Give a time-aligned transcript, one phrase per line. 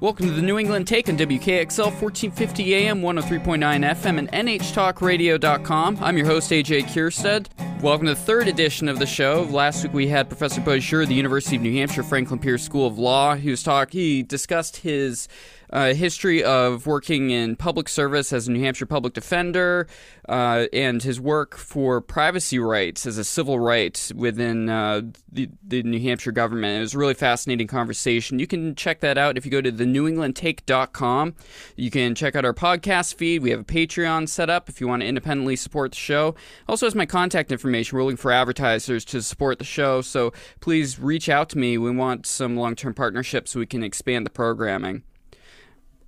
[0.00, 5.98] Welcome to the New England Take on WKXL 1450 AM, 103.9 FM, and NHTalkRadio.com.
[6.00, 7.48] I'm your host, AJ Kierstead.
[7.82, 9.42] Welcome to the third edition of the show.
[9.50, 12.96] Last week we had Professor Zher, the University of New Hampshire Franklin Pierce School of
[12.96, 13.34] Law.
[13.34, 13.92] He was talk.
[13.92, 15.26] He discussed his
[15.70, 19.86] uh, history of working in public service as a New Hampshire public defender
[20.28, 25.82] uh, and his work for privacy rights as a civil right within uh, the, the
[25.82, 26.78] New Hampshire government.
[26.78, 28.38] It was a really fascinating conversation.
[28.38, 31.34] You can check that out if you go to the newenglandtake.com.
[31.76, 33.42] You can check out our podcast feed.
[33.42, 36.34] We have a Patreon set up if you want to independently support the show.
[36.68, 37.96] Also has my contact information.
[37.96, 41.78] We're looking for advertisers to support the show, so please reach out to me.
[41.78, 45.02] We want some long-term partnerships so we can expand the programming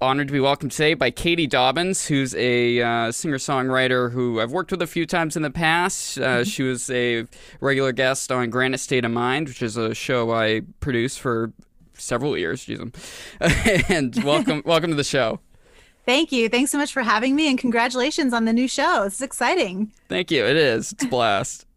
[0.01, 4.51] honored to be welcomed today by Katie Dobbins, who's a uh, singer songwriter who I've
[4.51, 6.19] worked with a few times in the past.
[6.19, 6.43] Uh, mm-hmm.
[6.45, 7.27] She was a
[7.61, 11.53] regular guest on Granite State of Mind, which is a show I produced for
[11.93, 12.65] several years.
[12.65, 12.89] Jesus.
[13.89, 15.41] and welcome, welcome to the show.
[16.07, 16.49] Thank you.
[16.49, 19.05] Thanks so much for having me, and congratulations on the new show.
[19.05, 19.93] It's exciting.
[20.09, 20.45] Thank you.
[20.47, 20.93] It is.
[20.93, 21.67] It's a blast.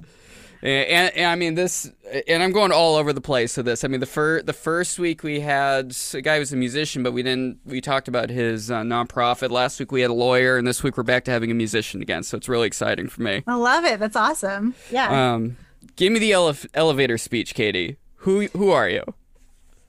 [0.63, 1.91] And, and, and, I mean this,
[2.25, 3.83] and I'm going all over the place with this.
[3.83, 7.03] I mean the first the first week we had a guy who was a musician,
[7.03, 7.59] but we didn't.
[7.65, 9.51] We talked about his uh, nonprofit.
[9.51, 12.01] Last week we had a lawyer, and this week we're back to having a musician
[12.01, 12.23] again.
[12.23, 13.43] So it's really exciting for me.
[13.45, 13.99] I love it.
[13.99, 14.73] That's awesome.
[14.89, 15.33] Yeah.
[15.33, 15.57] Um,
[15.97, 17.97] give me the ele- elevator speech, Katie.
[18.19, 19.03] Who who are you?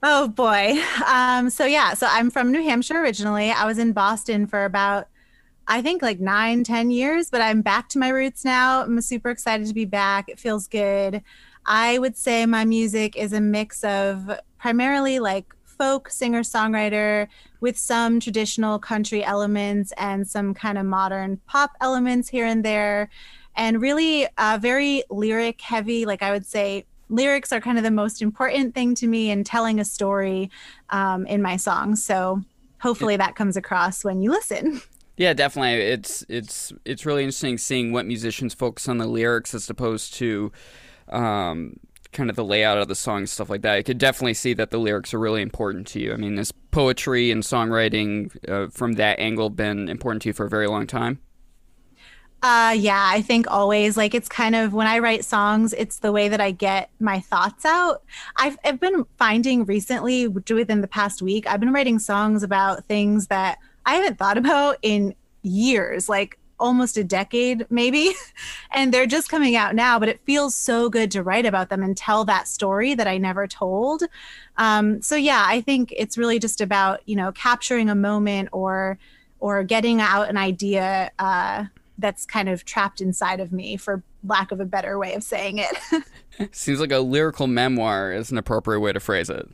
[0.03, 0.73] Oh boy.
[1.07, 3.49] Um, so yeah, so I'm from New Hampshire originally.
[3.49, 5.07] I was in Boston for about
[5.67, 8.83] I think like nine, ten years, but I'm back to my roots now.
[8.83, 10.29] I'm super excited to be back.
[10.29, 11.23] It feels good.
[11.65, 17.27] I would say my music is a mix of primarily like folk singer songwriter
[17.59, 23.09] with some traditional country elements and some kind of modern pop elements here and there.
[23.55, 26.05] And really uh, very lyric heavy.
[26.05, 29.43] Like I would say, lyrics are kind of the most important thing to me in
[29.43, 30.49] telling a story
[30.89, 32.03] um, in my songs.
[32.03, 32.41] So
[32.79, 34.81] hopefully that comes across when you listen.
[35.17, 35.85] Yeah, definitely.
[35.85, 40.51] It's it's it's really interesting seeing what musicians focus on the lyrics as opposed to
[41.09, 41.79] um,
[42.11, 43.75] kind of the layout of the song stuff like that.
[43.75, 46.13] I could definitely see that the lyrics are really important to you.
[46.13, 50.45] I mean, has poetry and songwriting uh, from that angle been important to you for
[50.45, 51.19] a very long time?
[52.41, 56.11] Uh, yeah, I think always like it's kind of when I write songs, it's the
[56.11, 58.03] way that I get my thoughts out.
[58.35, 63.27] I've, I've been finding recently, within the past week, I've been writing songs about things
[63.27, 68.13] that I haven't thought about in years, like almost a decade maybe.
[68.71, 71.83] and they're just coming out now, but it feels so good to write about them
[71.83, 74.03] and tell that story that I never told.
[74.57, 78.97] Um, so yeah, I think it's really just about, you know, capturing a moment or
[79.39, 81.65] or getting out an idea uh,
[81.97, 85.59] that's kind of trapped inside of me for lack of a better way of saying
[85.59, 86.51] it.
[86.55, 89.47] Seems like a lyrical memoir is an appropriate way to phrase it.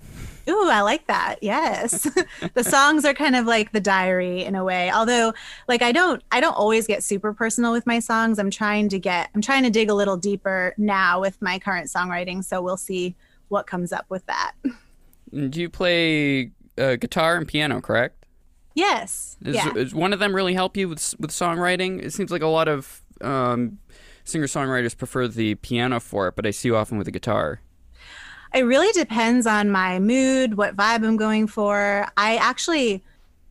[0.48, 1.38] Ooh, I like that.
[1.42, 2.08] Yes.
[2.54, 4.92] the songs are kind of like the diary in a way.
[4.92, 5.34] Although
[5.68, 8.40] like I don't I don't always get super personal with my songs.
[8.40, 11.88] I'm trying to get I'm trying to dig a little deeper now with my current
[11.88, 13.16] songwriting, so we'll see
[13.50, 14.54] what comes up with that.
[15.50, 18.26] Do you play uh, guitar and piano, correct?
[18.74, 19.38] Yes.
[19.44, 19.72] Is, yeah.
[19.72, 22.02] Does one of them really help you with with songwriting?
[22.04, 23.80] It seems like a lot of um,
[24.24, 27.62] singer songwriters prefer the piano for it, but I see you often with the guitar.
[28.54, 32.08] It really depends on my mood, what vibe I'm going for.
[32.18, 33.02] I actually,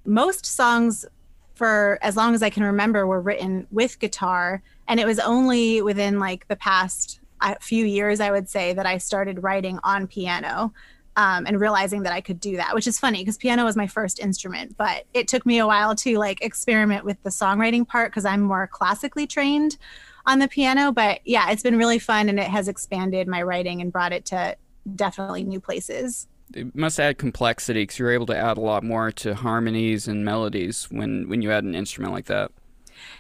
[0.04, 1.06] most songs
[1.54, 4.62] for as long as I can remember were written with guitar.
[4.88, 8.86] And it was only within like the past uh, few years, I would say, that
[8.86, 10.72] I started writing on piano.
[11.16, 13.88] Um, and realizing that I could do that, which is funny because piano was my
[13.88, 18.12] first instrument, but it took me a while to like experiment with the songwriting part
[18.12, 19.76] because I'm more classically trained
[20.24, 20.92] on the piano.
[20.92, 24.24] But yeah, it's been really fun and it has expanded my writing and brought it
[24.26, 24.56] to
[24.96, 26.26] definitely new places.
[26.54, 30.24] It must add complexity because you're able to add a lot more to harmonies and
[30.24, 32.50] melodies when when you add an instrument like that.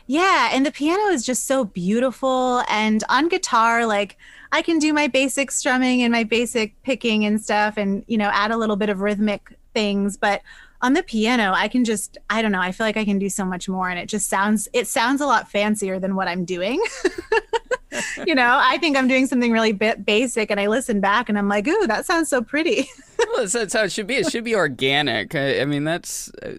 [0.06, 2.62] Yeah, and the piano is just so beautiful.
[2.68, 4.18] And on guitar, like
[4.52, 8.30] I can do my basic strumming and my basic picking and stuff, and you know,
[8.32, 10.16] add a little bit of rhythmic things.
[10.16, 10.42] But
[10.82, 12.60] on the piano, I can just I don't know.
[12.60, 15.20] I feel like I can do so much more, and it just sounds it sounds
[15.20, 16.82] a lot fancier than what I'm doing.
[18.26, 21.48] you know, I think I'm doing something really basic, and I listen back, and I'm
[21.48, 22.88] like, "Ooh, that sounds so pretty."
[23.18, 24.16] well, that's, how it should be.
[24.16, 25.34] It should be organic.
[25.34, 26.30] I, I mean, that's.
[26.42, 26.54] Uh,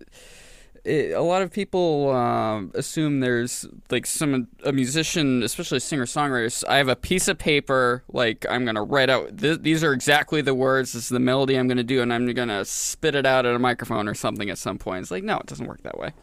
[0.84, 6.64] it, a lot of people uh, assume there's like some a musician, especially singer songwriters.
[6.68, 9.38] I have a piece of paper, like I'm gonna write out.
[9.38, 10.94] Th- these are exactly the words.
[10.94, 13.60] This is the melody I'm gonna do, and I'm gonna spit it out at a
[13.60, 15.04] microphone or something at some point.
[15.04, 16.14] It's like no, it doesn't work that way.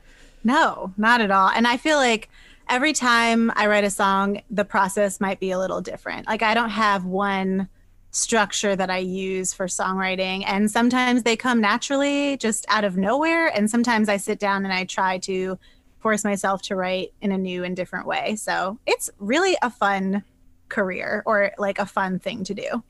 [0.44, 1.50] No, not at all.
[1.50, 2.28] And I feel like
[2.68, 6.26] every time I write a song, the process might be a little different.
[6.26, 7.68] Like I don't have one
[8.10, 10.44] structure that I use for songwriting.
[10.46, 13.48] And sometimes they come naturally just out of nowhere.
[13.48, 15.58] And sometimes I sit down and I try to
[15.98, 18.36] force myself to write in a new and different way.
[18.36, 20.24] So it's really a fun
[20.68, 22.82] career or like a fun thing to do.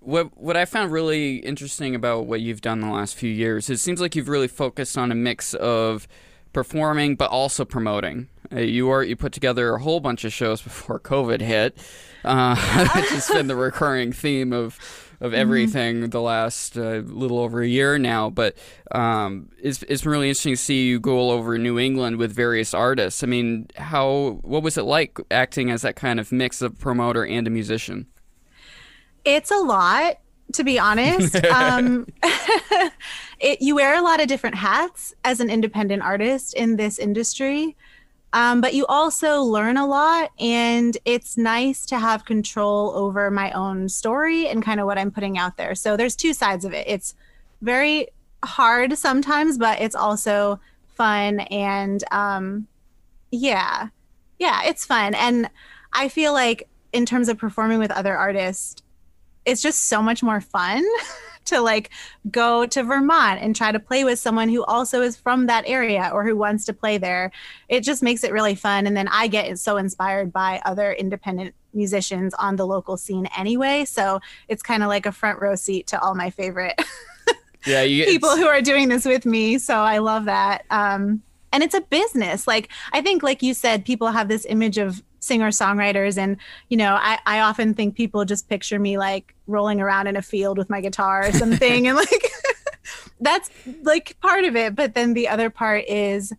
[0.00, 3.78] What what I found really interesting about what you've done the last few years, it
[3.78, 6.08] seems like you've really focused on a mix of
[6.52, 8.28] performing but also promoting.
[8.54, 11.78] You are you put together a whole bunch of shows before COVID hit,
[12.24, 12.56] uh,
[12.94, 14.78] which has been the recurring theme of
[15.22, 15.40] of mm-hmm.
[15.40, 16.10] everything mm-hmm.
[16.10, 18.28] the last uh, little over a year now.
[18.28, 18.56] But
[18.90, 22.74] um, it's it's really interesting to see you go all over New England with various
[22.74, 23.22] artists.
[23.22, 27.24] I mean, how what was it like acting as that kind of mix of promoter
[27.24, 28.06] and a musician?
[29.24, 30.18] It's a lot,
[30.54, 31.36] to be honest.
[31.46, 32.06] um,
[33.40, 37.76] it, you wear a lot of different hats as an independent artist in this industry.
[38.32, 43.50] Um, but you also learn a lot, and it's nice to have control over my
[43.52, 45.74] own story and kind of what I'm putting out there.
[45.74, 46.86] So there's two sides of it.
[46.88, 47.14] It's
[47.60, 48.08] very
[48.44, 51.40] hard sometimes, but it's also fun.
[51.40, 52.66] And um,
[53.30, 53.88] yeah,
[54.38, 55.14] yeah, it's fun.
[55.14, 55.50] And
[55.92, 58.82] I feel like in terms of performing with other artists,
[59.44, 60.84] it's just so much more fun
[61.46, 61.90] to like
[62.30, 66.10] go to Vermont and try to play with someone who also is from that area
[66.12, 67.32] or who wants to play there.
[67.68, 68.86] It just makes it really fun.
[68.86, 73.84] And then I get so inspired by other independent musicians on the local scene anyway.
[73.84, 76.80] So it's kind of like a front row seat to all my favorite
[77.66, 79.58] yeah, people who are doing this with me.
[79.58, 80.64] So I love that.
[80.70, 81.22] Um,
[81.52, 82.46] and it's a business.
[82.46, 86.18] Like I think, like you said, people have this image of singer songwriters.
[86.18, 86.36] And
[86.68, 90.22] you know I, I often think people just picture me like rolling around in a
[90.22, 91.86] field with my guitar or something.
[91.86, 92.32] And like
[93.20, 93.50] that's
[93.82, 94.74] like part of it.
[94.74, 96.32] But then the other part is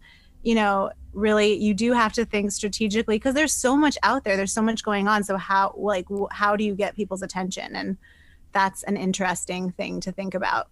[0.43, 4.35] you know really you do have to think strategically because there's so much out there.
[4.35, 5.23] There's so much going on.
[5.23, 7.75] So how like how do you get people's attention?
[7.75, 7.97] And
[8.51, 10.67] that's an interesting thing to think about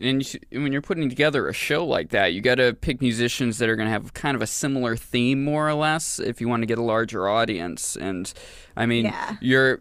[0.00, 3.58] and you, when you're putting together a show like that, you got to pick musicians
[3.58, 6.48] that are going to have kind of a similar theme, more or less, if you
[6.48, 7.96] want to get a larger audience.
[7.96, 8.32] And
[8.76, 9.36] I mean, yeah.
[9.40, 9.80] you're.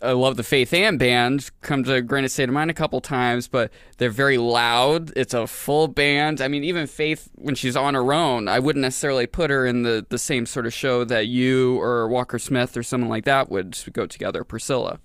[0.00, 1.48] I love the Faith Ann band.
[1.60, 5.12] Come to Granite State of Mind a couple times, but they're very loud.
[5.14, 6.40] It's a full band.
[6.40, 9.84] I mean, even Faith, when she's on her own, I wouldn't necessarily put her in
[9.84, 13.48] the, the same sort of show that you or Walker Smith or someone like that
[13.48, 14.42] would go together.
[14.42, 14.98] Priscilla.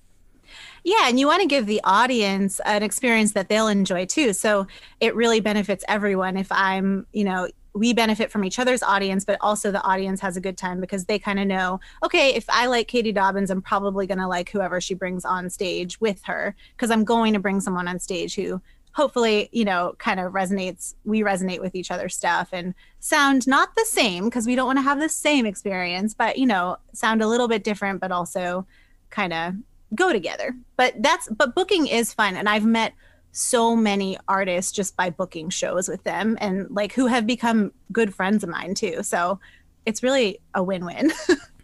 [0.83, 4.33] Yeah, and you want to give the audience an experience that they'll enjoy too.
[4.33, 4.67] So
[4.99, 9.37] it really benefits everyone if I'm, you know, we benefit from each other's audience, but
[9.39, 12.65] also the audience has a good time because they kind of know, okay, if I
[12.65, 16.55] like Katie Dobbins, I'm probably going to like whoever she brings on stage with her
[16.75, 18.61] because I'm going to bring someone on stage who
[18.93, 23.75] hopefully, you know, kind of resonates, we resonate with each other's stuff and sound not
[23.75, 27.21] the same because we don't want to have the same experience, but, you know, sound
[27.21, 28.65] a little bit different, but also
[29.11, 29.53] kind of
[29.95, 30.55] go together.
[30.75, 32.93] But that's but booking is fun and I've met
[33.31, 38.13] so many artists just by booking shows with them and like who have become good
[38.13, 39.03] friends of mine too.
[39.03, 39.39] So
[39.85, 41.11] it's really a win-win.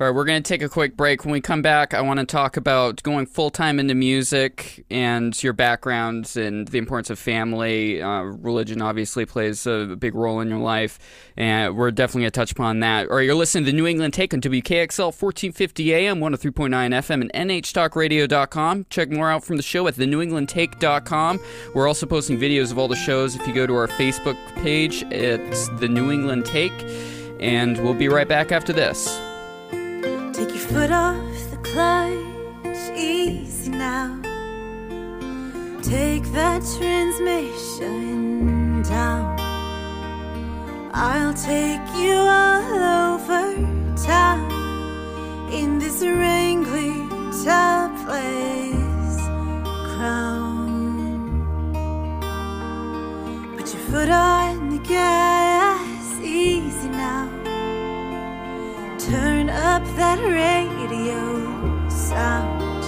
[0.00, 1.26] All right, we're going to take a quick break.
[1.26, 5.40] When we come back, I want to talk about going full time into music and
[5.42, 8.00] your backgrounds and the importance of family.
[8.00, 10.98] Uh, religion obviously plays a big role in your life,
[11.36, 13.10] and we're definitely going to touch upon that.
[13.10, 17.50] All right, you're listening to New England Take on WKXL 1450 AM, 103.9 FM, and
[17.50, 18.86] NHTalkRadio.com.
[18.88, 21.40] Check more out from the show at thenewenglandtake.com.
[21.74, 23.36] We're also posting videos of all the shows.
[23.36, 26.72] If you go to our Facebook page, it's the New England Take,
[27.38, 29.20] and we'll be right back after this.
[30.40, 34.18] Take your foot off the clutch, easy now.
[35.82, 39.38] Take that transmission down.
[40.94, 43.54] I'll take you all over
[44.02, 44.50] town
[45.52, 47.06] in this wrangly
[47.44, 49.20] top place
[49.92, 51.44] crown.
[53.58, 57.39] Put your foot on the gas, easy now.
[59.08, 62.84] Turn up that radio sound.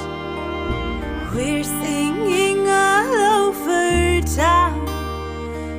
[1.34, 4.86] We're singing all over town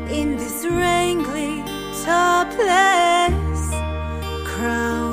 [0.09, 1.63] in this wrangly
[2.03, 3.69] topless
[4.49, 5.12] crown.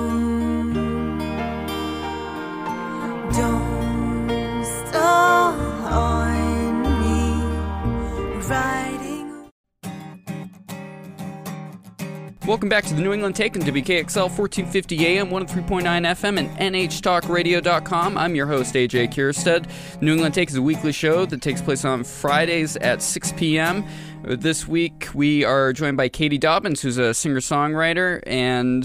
[12.50, 18.18] Welcome back to the New England Take on WKXL 1450 AM, 103.9 FM, and NHTalkRadio.com.
[18.18, 19.70] I'm your host, AJ Kierstead.
[20.02, 23.84] New England Take is a weekly show that takes place on Fridays at 6 p.m.
[24.24, 28.82] This week, we are joined by Katie Dobbins, who's a singer songwriter and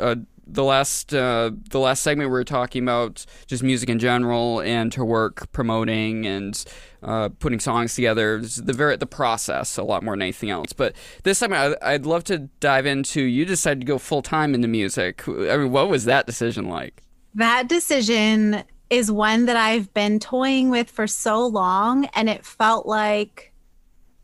[0.00, 4.60] uh, the last uh, the last segment we were talking about just music in general
[4.60, 6.64] and her work promoting and
[7.02, 8.40] uh, putting songs together.
[8.40, 10.72] The very the process a lot more than anything else.
[10.72, 13.22] But this time I, I'd love to dive into.
[13.22, 15.26] You decided to go full time into music.
[15.28, 17.02] I mean, what was that decision like?
[17.34, 22.84] That decision is one that I've been toying with for so long, and it felt
[22.84, 23.52] like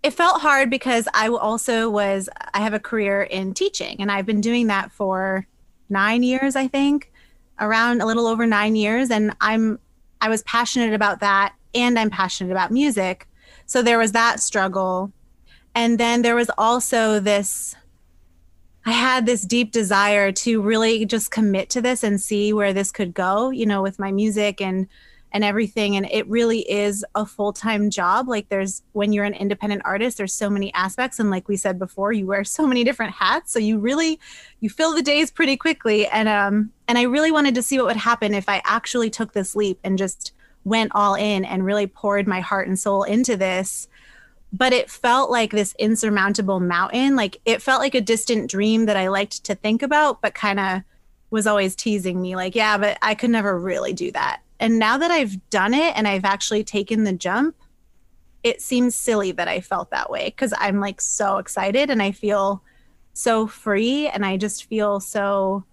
[0.02, 4.26] it felt hard because I also was I have a career in teaching, and I've
[4.26, 5.46] been doing that for
[5.88, 7.12] nine years, I think,
[7.60, 9.10] around a little over nine years.
[9.10, 9.78] And I'm,
[10.20, 13.26] I was passionate about that and I'm passionate about music.
[13.66, 15.12] So there was that struggle.
[15.74, 17.76] And then there was also this,
[18.86, 22.90] I had this deep desire to really just commit to this and see where this
[22.90, 24.88] could go, you know, with my music and
[25.32, 28.28] and everything and it really is a full-time job.
[28.28, 31.78] Like there's when you're an independent artist there's so many aspects and like we said
[31.78, 34.18] before you wear so many different hats so you really
[34.60, 36.06] you fill the days pretty quickly.
[36.06, 39.32] And um and I really wanted to see what would happen if I actually took
[39.32, 40.32] this leap and just
[40.64, 43.88] went all in and really poured my heart and soul into this.
[44.50, 47.16] But it felt like this insurmountable mountain.
[47.16, 50.58] Like it felt like a distant dream that I liked to think about but kind
[50.58, 50.82] of
[51.30, 54.98] was always teasing me like yeah but I could never really do that and now
[54.98, 57.56] that I've done it and I've actually taken the jump,
[58.42, 62.12] it seems silly that I felt that way because I'm like so excited and I
[62.12, 62.62] feel
[63.12, 65.64] so free and I just feel so,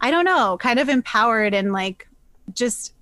[0.00, 2.08] I don't know, kind of empowered and like
[2.52, 2.94] just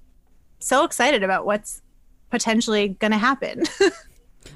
[0.58, 1.82] so excited about what's
[2.30, 3.64] potentially going to happen.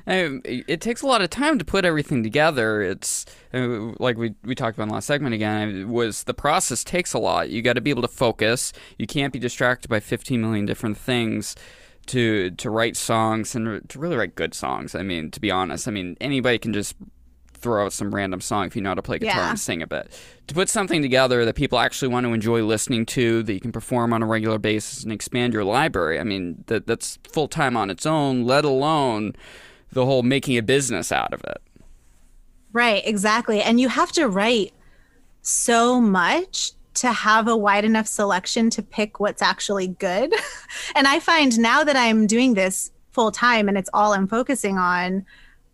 [0.07, 2.83] it takes a lot of time to put everything together.
[2.83, 5.89] It's uh, like we we talked about in the last segment again.
[5.89, 7.51] Was the process takes a lot.
[7.51, 8.73] You got to be able to focus.
[8.99, 11.57] You can't be distracted by 15 million different things
[12.07, 14.95] to to write songs and to really write good songs.
[14.95, 16.97] I mean, to be honest, I mean anybody can just
[17.65, 19.49] throw out some random song if you know how to play guitar yeah.
[19.49, 20.13] and sing a bit.
[20.49, 23.73] To put something together that people actually want to enjoy listening to, that you can
[23.73, 26.21] perform on a regular basis and expand your library.
[26.21, 28.45] I mean, that that's full time on its own.
[28.45, 29.35] Let alone
[29.95, 31.63] the whole making a business out of it.
[32.73, 33.63] Right, exactly.
[33.63, 34.73] And you have to write
[35.43, 40.33] so much to have a wide enough selection to pick what's actually good.
[40.97, 44.79] and I find now that I'm doing this full time and it's all I'm focusing
[44.79, 45.25] on,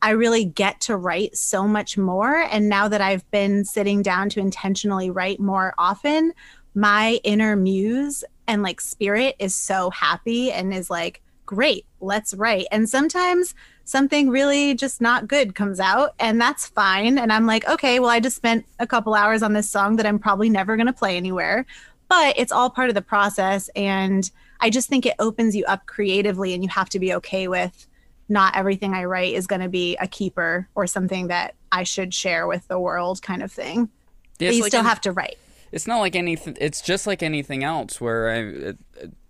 [0.02, 2.36] I really get to write so much more.
[2.36, 6.32] And now that I've been sitting down to intentionally write more often,
[6.74, 12.66] my inner muse and like spirit is so happy and is like, great, let's write.
[12.70, 13.54] And sometimes
[13.90, 17.18] something really just not good comes out and that's fine.
[17.18, 20.06] And i'm like okay well i just spent a couple hours on this song that
[20.06, 21.66] i'm probably never going to play anywhere.
[22.08, 24.30] But it's all part of the process and
[24.60, 27.86] i just think it opens you up creatively and you have to be okay with
[28.28, 32.14] not everything i write is going to be a keeper or something that i should
[32.14, 33.88] share with the world kind of thing.
[34.38, 35.38] Yeah, you like still have to write.
[35.72, 38.74] It's not like anything it's just like anything else where i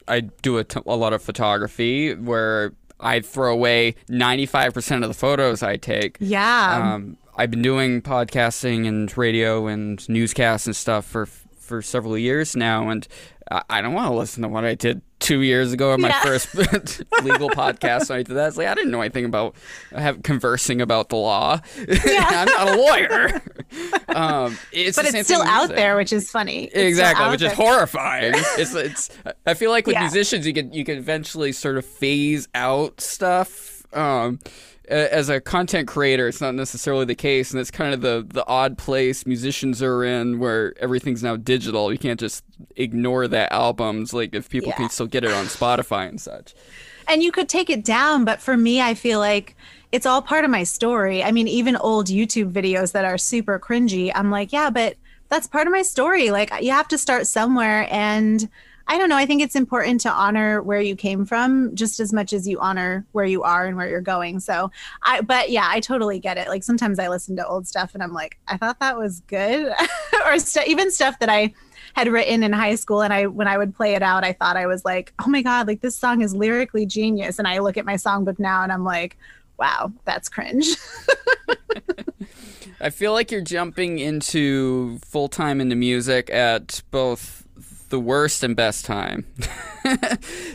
[0.08, 5.14] I do a, t- a lot of photography where I throw away 95% of the
[5.14, 6.16] photos I take.
[6.20, 6.94] Yeah.
[6.94, 12.56] Um, I've been doing podcasting and radio and newscasts and stuff for for several years
[12.56, 13.06] now, and
[13.50, 16.08] I, I don't want to listen to what I did two years ago on my
[16.08, 16.22] yeah.
[16.22, 16.54] first
[17.22, 18.10] legal podcast.
[18.10, 18.48] I did that.
[18.48, 19.54] It's like I didn't know anything about
[19.92, 21.60] have, conversing about the law.
[22.10, 22.26] Yeah.
[22.30, 23.42] I'm not a lawyer.
[24.08, 26.64] um, it's but it's still out there, which is funny.
[26.64, 27.50] It's exactly, which there.
[27.50, 28.34] is horrifying.
[28.36, 29.10] it's it's.
[29.46, 30.02] I feel like with yeah.
[30.02, 33.86] musicians, you can you can eventually sort of phase out stuff.
[33.92, 34.38] Um,
[34.90, 38.46] as a content creator, it's not necessarily the case, and it's kind of the the
[38.46, 41.92] odd place musicians are in where everything's now digital.
[41.92, 42.44] You can't just
[42.76, 44.76] ignore that albums, like if people yeah.
[44.76, 46.54] can still get it on Spotify and such.
[47.08, 49.56] And you could take it down, but for me, I feel like
[49.92, 51.24] it's all part of my story.
[51.24, 54.96] I mean, even old YouTube videos that are super cringy, I'm like, yeah, but
[55.28, 56.30] that's part of my story.
[56.30, 58.48] Like, you have to start somewhere, and
[58.90, 59.16] I don't know.
[59.16, 62.58] I think it's important to honor where you came from just as much as you
[62.58, 64.40] honor where you are and where you're going.
[64.40, 64.72] So,
[65.04, 66.48] I, but yeah, I totally get it.
[66.48, 69.72] Like sometimes I listen to old stuff and I'm like, I thought that was good.
[70.26, 71.54] or st- even stuff that I
[71.94, 73.00] had written in high school.
[73.00, 75.42] And I, when I would play it out, I thought I was like, oh my
[75.42, 77.38] God, like this song is lyrically genius.
[77.38, 79.16] And I look at my songbook now and I'm like,
[79.56, 80.66] wow, that's cringe.
[82.80, 87.39] I feel like you're jumping into full time into music at both
[87.90, 89.26] the worst and best time.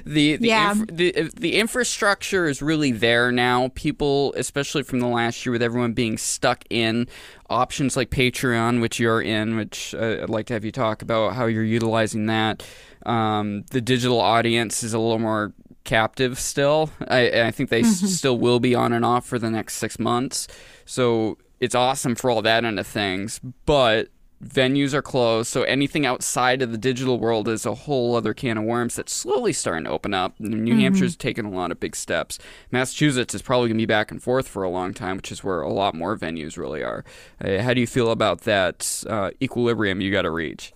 [0.06, 0.72] the the, yeah.
[0.72, 3.70] inf- the the infrastructure is really there now.
[3.76, 7.08] People, especially from the last year, with everyone being stuck in
[7.50, 11.36] options like Patreon, which you're in, which uh, I'd like to have you talk about
[11.36, 12.66] how you're utilizing that.
[13.06, 16.90] Um, the digital audience is a little more captive still.
[17.08, 18.06] I, I think they mm-hmm.
[18.06, 20.48] s- still will be on and off for the next six months.
[20.86, 24.10] So it's awesome for all that end of things, but
[24.44, 28.58] venues are closed, so anything outside of the digital world is a whole other can
[28.58, 30.40] of worms that's slowly starting to open up.
[30.40, 30.82] New Mm-hmm.
[30.82, 32.38] Hampshire's taken a lot of big steps.
[32.72, 35.44] Massachusetts is probably going to be back and forth for a long time, which is
[35.44, 37.04] where a lot more venues really are.
[37.44, 40.74] Uh, how do you feel about that uh, equilibrium you got to reach?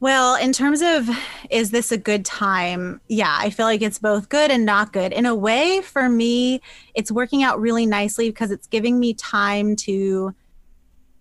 [0.00, 1.08] Well, in terms of
[1.50, 3.00] is this a good time?
[3.08, 5.12] Yeah, I feel like it's both good and not good.
[5.12, 6.60] In a way, for me,
[6.94, 10.34] it's working out really nicely because it's giving me time to.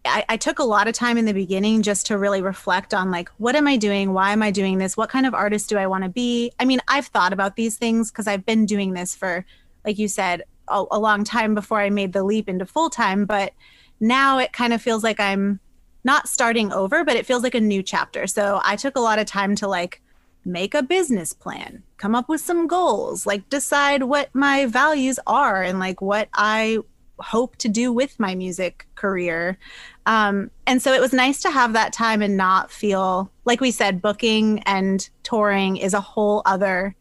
[0.06, 3.12] I, I took a lot of time in the beginning just to really reflect on
[3.12, 4.14] like, what am I doing?
[4.14, 4.98] Why am I doing this?
[4.98, 6.52] What kind of artist do I want to be?
[6.60, 9.46] I mean, I've thought about these things because I've been doing this for,
[9.86, 13.26] like you said, a, a long time before I made the leap into full time.
[13.26, 13.54] But
[14.00, 15.60] now it kind of feels like I'm
[16.04, 18.28] not starting over, but it feels like a new chapter.
[18.28, 20.02] So I took a lot of time to like
[20.46, 25.64] make a business plan, come up with some goals, like decide what my values are
[25.64, 26.80] and like what I
[27.20, 29.58] hope to do with my music career.
[30.06, 33.72] Um, and so it was nice to have that time and not feel like we
[33.72, 36.96] said, booking and touring is a whole other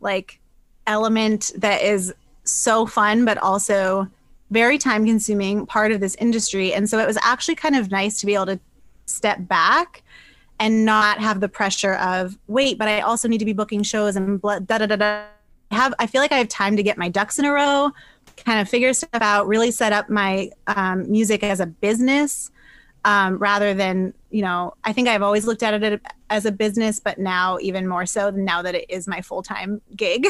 [0.00, 0.40] like
[0.86, 2.12] element that is
[2.44, 4.08] so fun, but also
[4.50, 6.72] very time consuming part of this industry.
[6.74, 8.60] And so it was actually kind of nice to be able to
[9.06, 10.02] step back
[10.58, 14.16] and not have the pressure of wait, but I also need to be booking shows
[14.16, 15.24] and blah, da da da da.
[15.70, 17.92] Have I feel like I have time to get my ducks in a row,
[18.44, 22.50] kind of figure stuff out, really set up my um, music as a business
[23.04, 24.74] um, rather than you know.
[24.84, 28.30] I think I've always looked at it as a business, but now even more so
[28.30, 30.26] now that it is my full time gig.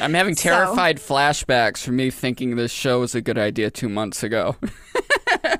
[0.00, 3.88] I'm having So- terrified flashbacks from me thinking this show was a good idea two
[3.88, 4.56] months ago.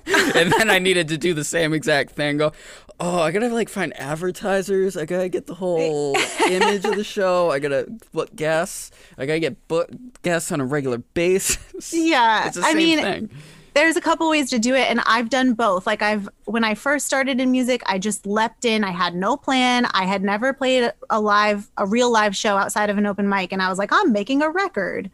[0.34, 2.36] and then I needed to do the same exact thing.
[2.38, 2.52] Go,
[2.98, 4.96] oh, I gotta like find advertisers.
[4.96, 6.16] I gotta get the whole
[6.48, 7.50] image of the show.
[7.50, 8.90] I gotta book guests.
[9.18, 9.90] I gotta get book
[10.22, 11.92] guests on a regular basis.
[11.92, 13.30] yeah, It's the I mean, thing.
[13.74, 16.74] there's a couple ways to do it and i've done both like i've when i
[16.74, 20.52] first started in music i just leapt in i had no plan i had never
[20.52, 23.78] played a live a real live show outside of an open mic and i was
[23.78, 25.08] like i'm making a record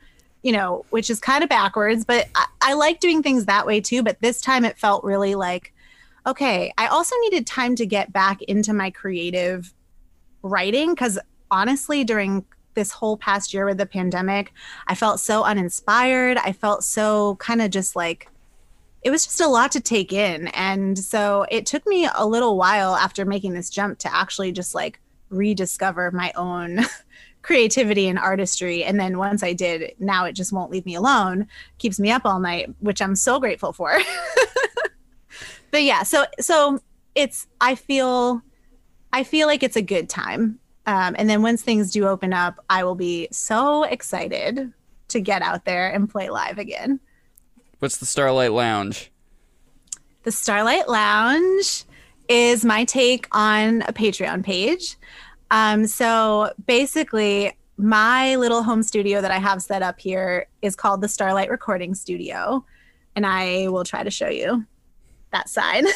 [0.47, 3.81] you know which is kind of backwards but I, I like doing things that way
[3.81, 5.73] too but this time it felt really like
[6.25, 9.75] okay i also needed time to get back into my creative
[10.45, 11.19] writing because
[11.51, 14.53] honestly during this whole past year with the pandemic
[14.87, 16.37] i felt so uninspired.
[16.37, 18.29] I felt so kind of just like
[19.03, 20.49] it was just a lot to take in.
[20.49, 24.75] And so it took me a little while after making this jump to actually just
[24.75, 26.81] like rediscover my own
[27.47, 31.47] creativity and artistry and then once i did now it just won't leave me alone
[31.79, 33.97] keeps me up all night which i'm so grateful for
[35.71, 36.81] but yeah so so
[37.15, 38.43] it's i feel
[39.13, 42.65] i feel like it's a good time um, and then once things do open up
[42.69, 44.73] i will be so excited
[45.07, 46.99] to get out there and play live again
[47.79, 49.13] What's the Starlight Lounge?
[50.25, 51.85] the Starlight Lounge
[52.29, 54.97] is my take on a Patreon page.
[55.51, 61.01] Um, so basically, my little home studio that I have set up here is called
[61.01, 62.65] the Starlight Recording Studio.
[63.15, 64.65] And I will try to show you
[65.33, 65.87] that sign.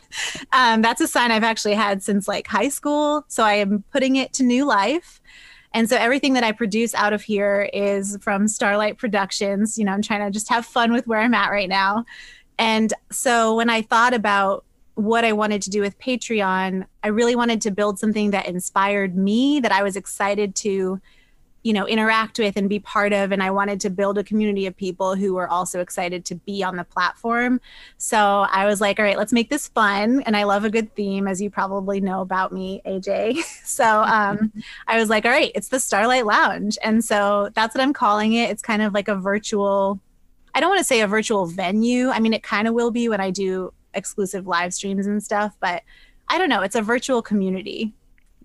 [0.52, 3.24] um, that's a sign I've actually had since like high school.
[3.28, 5.20] So I am putting it to new life.
[5.72, 9.78] And so everything that I produce out of here is from Starlight Productions.
[9.78, 12.04] You know, I'm trying to just have fun with where I'm at right now.
[12.58, 14.64] And so when I thought about
[15.00, 19.16] what I wanted to do with Patreon, I really wanted to build something that inspired
[19.16, 21.00] me, that I was excited to,
[21.62, 23.32] you know, interact with and be part of.
[23.32, 26.62] And I wanted to build a community of people who were also excited to be
[26.62, 27.62] on the platform.
[27.96, 30.22] So I was like, all right, let's make this fun.
[30.26, 33.42] And I love a good theme, as you probably know about me, AJ.
[33.64, 34.52] so um,
[34.86, 36.76] I was like, all right, it's the Starlight Lounge.
[36.82, 38.50] And so that's what I'm calling it.
[38.50, 39.98] It's kind of like a virtual
[40.52, 42.08] I don't want to say a virtual venue.
[42.08, 45.56] I mean, it kind of will be when I do exclusive live streams and stuff,
[45.60, 45.82] but
[46.28, 46.62] I don't know.
[46.62, 47.92] It's a virtual community.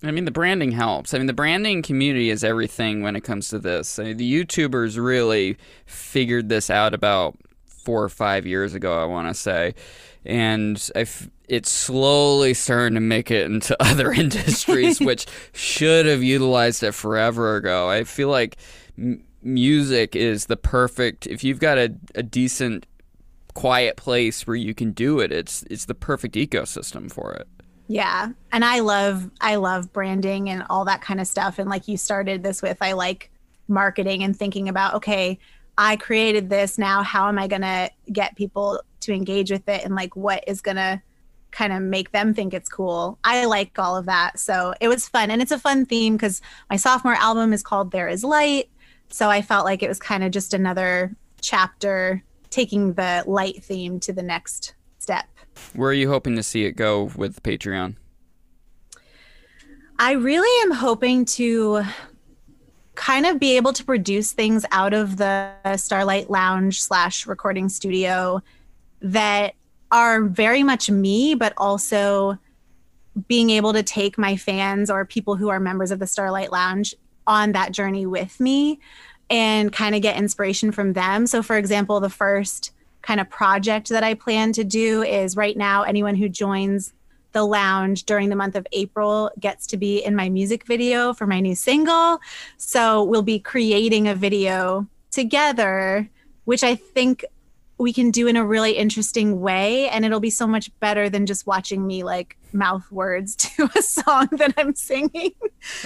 [0.04, 1.14] I mean, the branding helps.
[1.14, 3.98] I mean, the branding community is everything when it comes to this.
[3.98, 9.06] I mean, the YouTubers really figured this out about four or five years ago, I
[9.06, 9.76] want to say.
[10.26, 10.92] And
[11.48, 17.56] it's slowly starting to make it into other industries, which should have utilized it forever
[17.56, 17.90] ago.
[17.90, 18.58] I feel like
[18.98, 22.86] m- music is the perfect, if you've got a, a decent,
[23.56, 27.48] quiet place where you can do it, it's, it's the perfect ecosystem for it.
[27.88, 28.30] Yeah.
[28.52, 31.98] And I love I love branding and all that kind of stuff and like you
[31.98, 33.32] started this with I like
[33.68, 35.38] marketing and thinking about okay,
[35.78, 39.84] I created this now how am I going to get people to engage with it
[39.84, 41.02] and like what is going to
[41.52, 43.20] kind of make them think it's cool.
[43.24, 44.40] I like all of that.
[44.40, 47.92] So it was fun and it's a fun theme cuz my sophomore album is called
[47.92, 48.70] There is Light.
[49.10, 52.24] So I felt like it was kind of just another chapter
[52.56, 55.26] taking the light theme to the next step.
[55.74, 57.96] Where are you hoping to see it go with Patreon?
[60.00, 61.84] I really am hoping to
[62.96, 68.42] kind of be able to produce things out of the Starlight Lounge slash recording studio
[69.02, 69.56] that
[69.92, 72.38] are very much me, but also
[73.28, 76.96] being able to take my fans or people who are members of the Starlight Lounge
[77.28, 78.80] on that journey with me
[79.30, 81.28] and kind of get inspiration from them.
[81.28, 85.56] So, for example, the first kind of project that I plan to do is right
[85.56, 86.94] now, anyone who joins
[87.32, 91.28] the lounge during the month of April gets to be in my music video for
[91.28, 92.20] my new single.
[92.58, 96.10] So, we'll be creating a video together,
[96.46, 97.26] which I think
[97.78, 101.26] we can do in a really interesting way and it'll be so much better than
[101.26, 105.32] just watching me like mouth words to a song that I'm singing.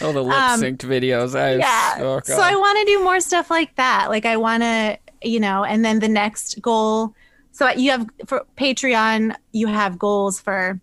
[0.02, 1.40] Oh, the lip synced um, videos.
[1.40, 1.98] I, yeah.
[2.00, 4.10] Oh, so I want to do more stuff like that.
[4.10, 7.16] Like I want to, you know, and then the next goal.
[7.52, 10.80] So you have for Patreon, you have goals for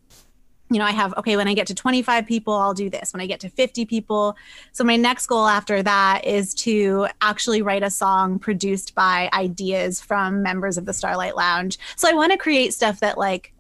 [0.71, 3.13] you know, I have, okay, when I get to 25 people, I'll do this.
[3.13, 4.37] When I get to 50 people.
[4.73, 10.01] So my next goal after that is to actually write a song produced by ideas
[10.01, 11.79] from members of the Starlight Lounge.
[11.95, 13.53] So I want to create stuff that like,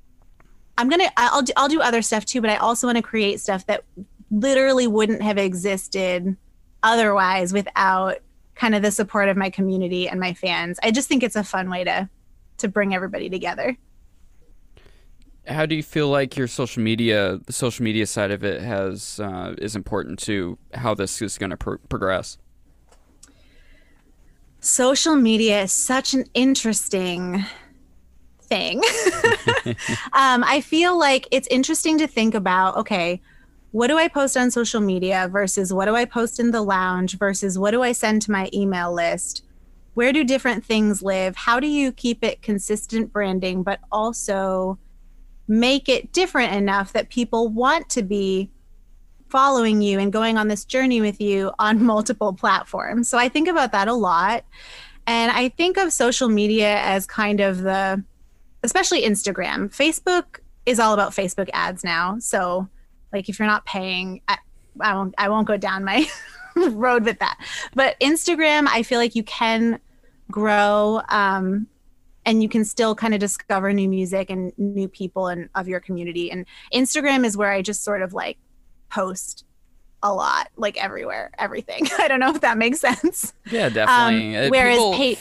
[0.78, 3.40] I'm going to, I'll, I'll do other stuff too, but I also want to create
[3.40, 3.84] stuff that
[4.30, 6.36] literally wouldn't have existed
[6.82, 8.18] otherwise without
[8.56, 10.78] kind of the support of my community and my fans.
[10.82, 12.08] I just think it's a fun way to,
[12.58, 13.76] to bring everybody together
[15.48, 19.20] how do you feel like your social media, the social media side of it, has
[19.20, 22.38] uh, is important to how this is going to pro- progress?
[24.60, 27.44] Social media is such an interesting
[28.40, 28.82] thing.
[30.12, 32.76] um, I feel like it's interesting to think about.
[32.76, 33.20] Okay,
[33.70, 37.18] what do I post on social media versus what do I post in the lounge
[37.18, 39.42] versus what do I send to my email list?
[39.94, 41.36] Where do different things live?
[41.36, 44.78] How do you keep it consistent branding, but also
[45.48, 48.50] make it different enough that people want to be
[49.28, 53.08] following you and going on this journey with you on multiple platforms.
[53.08, 54.44] So I think about that a lot.
[55.06, 58.02] And I think of social media as kind of the,
[58.62, 59.74] especially Instagram.
[59.74, 62.18] Facebook is all about Facebook ads now.
[62.18, 62.68] So,
[63.12, 64.38] like, if you're not paying, I,
[64.80, 66.08] I won't, I won't go down my
[66.56, 67.38] road with that.
[67.74, 69.78] But Instagram, I feel like you can
[70.28, 71.68] grow um,
[72.26, 75.80] and you can still kind of discover new music and new people and of your
[75.80, 76.30] community.
[76.30, 78.36] And instagram is where i just sort of like
[78.90, 79.44] post
[80.02, 81.86] a lot like everywhere everything.
[81.98, 83.32] I don't know if that makes sense.
[83.50, 84.36] Yeah definitely.
[84.36, 85.18] Um, whereas people, pay-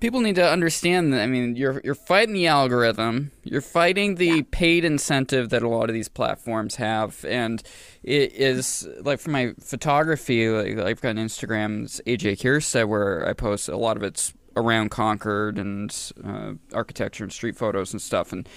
[0.00, 3.30] people need to understand that i mean you're you're fighting the algorithm.
[3.44, 4.42] You're fighting the yeah.
[4.50, 7.24] paid incentive that a lot of these platforms have.
[7.24, 7.62] And
[8.02, 13.32] it is like for my photography like i've got an instagram aj Kierstead where i
[13.32, 18.32] post a lot of it's around Concord and uh, architecture and street photos and stuff.
[18.32, 18.48] And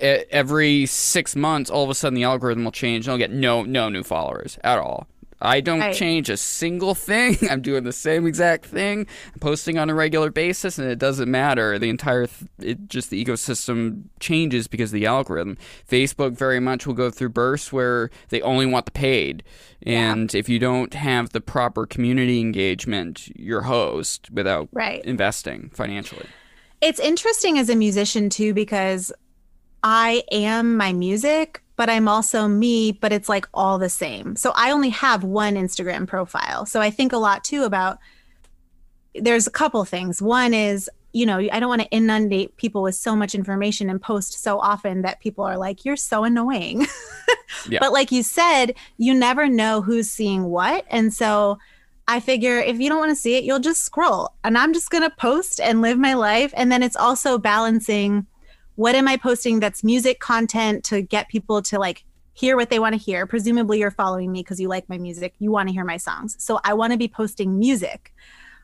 [0.00, 3.62] every six months, all of a sudden the algorithm will change and I'll get no
[3.62, 5.06] no new followers at all.
[5.42, 5.94] I don't right.
[5.94, 7.38] change a single thing.
[7.50, 9.06] I'm doing the same exact thing.
[9.32, 11.78] I'm posting on a regular basis, and it doesn't matter.
[11.78, 15.56] The entire, th- it just the ecosystem changes because of the algorithm.
[15.88, 19.42] Facebook very much will go through bursts where they only want the paid,
[19.82, 20.38] and yeah.
[20.38, 25.04] if you don't have the proper community engagement, you're host without right.
[25.04, 26.26] investing financially.
[26.80, 29.12] It's interesting as a musician too because
[29.82, 34.36] I am my music, but I'm also me, but it's like all the same.
[34.36, 36.66] So I only have one Instagram profile.
[36.66, 37.98] So I think a lot too about
[39.14, 40.20] there's a couple things.
[40.20, 43.98] One is, you know, I don't want to inundate people with so much information and
[43.98, 46.86] post so often that people are like, you're so annoying.
[47.66, 47.78] yeah.
[47.80, 50.84] But like you said, you never know who's seeing what.
[50.90, 51.58] And so
[52.06, 54.34] I figure if you don't want to see it, you'll just scroll.
[54.44, 56.52] And I'm just going to post and live my life.
[56.54, 58.26] And then it's also balancing
[58.80, 62.78] what am I posting that's music content to get people to like hear what they
[62.78, 63.26] want to hear?
[63.26, 65.34] Presumably, you're following me because you like my music.
[65.38, 66.34] You want to hear my songs.
[66.38, 68.14] So I want to be posting music.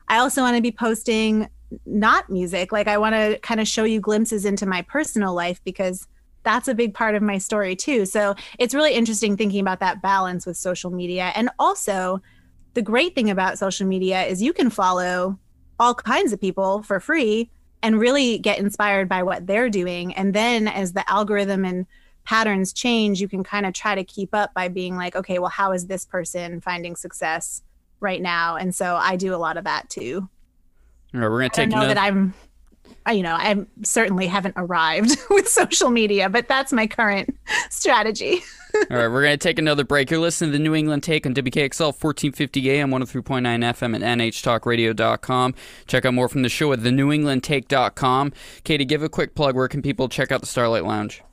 [0.07, 1.49] I also want to be posting
[1.85, 2.71] not music.
[2.71, 6.07] Like, I want to kind of show you glimpses into my personal life because
[6.41, 8.07] that's a big part of my story too.
[8.07, 11.31] So it's really interesting thinking about that balance with social media.
[11.35, 12.23] And also,
[12.73, 15.37] the great thing about social media is you can follow
[15.79, 17.51] all kinds of people for free
[17.83, 20.13] and really get inspired by what they're doing.
[20.15, 21.85] And then as the algorithm and
[22.25, 25.49] patterns change, you can kind of try to keep up by being like, okay, well,
[25.49, 27.61] how is this person finding success
[27.99, 28.55] right now?
[28.55, 30.27] And so I do a lot of that too.
[31.13, 31.63] All right, we're gonna take.
[31.63, 32.33] I know another- that I'm
[33.11, 37.37] you know, I certainly haven't arrived with social media, but that's my current
[37.69, 38.41] strategy.
[38.91, 40.11] All right, we're going to take another break.
[40.11, 45.55] You're listening to the New England Take on WKXL 1450 AM, 103.9 FM at NHTalkRadio.com.
[45.87, 48.33] Check out more from the show at thenewenglandtake.com.
[48.63, 49.55] Katie, give a quick plug.
[49.55, 51.23] Where can people check out the Starlight Lounge?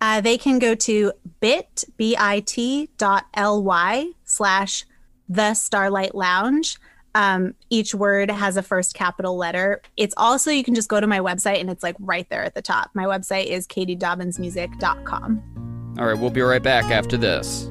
[0.00, 4.84] Uh, they can go to bit, B-I-T dot L-Y slash
[5.28, 6.76] the Starlight Lounge.
[7.16, 9.80] Um, each word has a first capital letter.
[9.96, 12.54] It's also, you can just go to my website and it's like right there at
[12.54, 12.90] the top.
[12.92, 15.94] My website is katiedobbinsmusic.com.
[15.98, 17.70] All right, we'll be right back after this.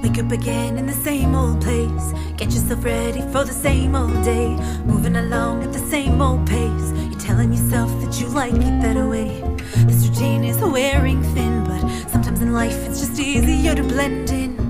[0.00, 2.12] Wake up again in the same old place.
[2.36, 4.50] Get yourself ready for the same old day.
[4.84, 6.92] Moving along at the same old pace.
[7.10, 9.40] You're telling yourself that you like it that way.
[9.88, 14.67] This routine is wearing thin, but sometimes in life it's just easier to blend in.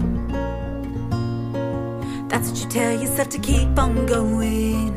[2.38, 4.94] That's what you tell yourself to keep on going.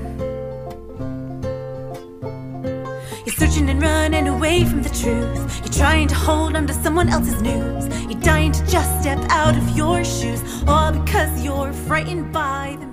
[3.25, 5.59] You're searching and running away from the truth.
[5.65, 7.87] You're trying to hold on to someone else's news.
[8.07, 12.90] You're dying to just step out of your shoes, all because you're frightened by the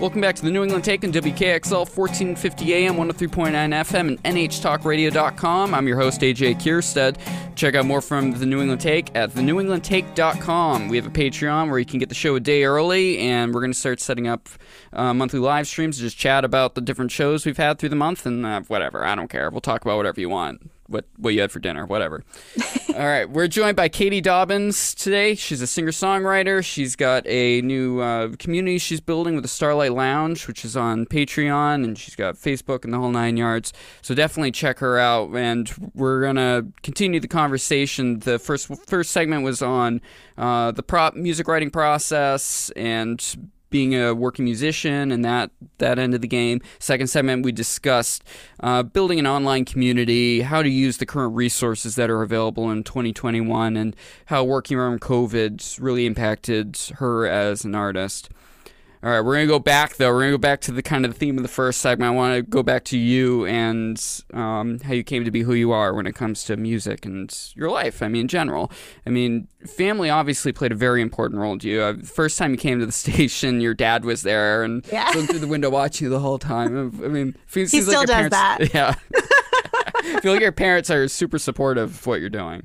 [0.00, 5.72] Welcome back to the New England Take on WKXL 1450 AM, 103.9 FM, and NHTalkRadio.com.
[5.72, 7.16] I'm your host, AJ Kierstead.
[7.54, 10.88] Check out more from the New England Take at thenewenglandtake.com.
[10.88, 13.60] We have a Patreon where you can get the show a day early, and we're
[13.60, 14.48] going to start setting up
[14.92, 17.96] uh, monthly live streams to just chat about the different shows we've had through the
[17.96, 19.06] month, and uh, whatever.
[19.06, 19.48] I don't care.
[19.48, 20.70] We'll talk about whatever you want.
[20.86, 22.22] What, what you had for dinner, whatever.
[22.94, 25.34] All right, we're joined by Katie Dobbins today.
[25.34, 26.64] She's a singer songwriter.
[26.64, 31.04] She's got a new uh, community she's building with the Starlight Lounge, which is on
[31.06, 33.72] Patreon, and she's got Facebook and the whole nine yards.
[34.02, 35.30] So definitely check her out.
[35.34, 38.20] And we're gonna continue the conversation.
[38.20, 40.00] The first first segment was on
[40.38, 46.14] uh, the prop music writing process and being a working musician and that that end
[46.14, 46.60] of the game.
[46.78, 48.22] Second segment, we discussed
[48.60, 52.84] uh, building an online community, how to use the current resources that are available in
[52.84, 58.28] 2021, and how working around COVID really impacted her as an artist.
[59.04, 60.10] All right, we're gonna go back though.
[60.10, 62.08] We're gonna go back to the kind of the theme of the first segment.
[62.08, 65.52] I want to go back to you and um, how you came to be who
[65.52, 68.02] you are when it comes to music and your life.
[68.02, 68.72] I mean, in general.
[69.06, 71.82] I mean, family obviously played a very important role to you.
[71.82, 75.10] Uh, the first time you came to the station, your dad was there and Yeah.
[75.14, 76.98] looked through the window watching you the whole time.
[77.04, 78.58] I mean, He still does parents- that.
[78.74, 78.94] Yeah.
[80.16, 82.62] I feel like your parents are super supportive of what you're doing.